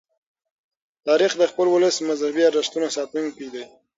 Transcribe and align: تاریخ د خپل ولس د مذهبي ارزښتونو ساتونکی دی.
تاریخ 1.07 1.31
د 1.37 1.43
خپل 1.51 1.67
ولس 1.71 1.95
د 1.99 2.07
مذهبي 2.09 2.43
ارزښتونو 2.49 2.87
ساتونکی 2.97 3.47
دی. 3.53 3.63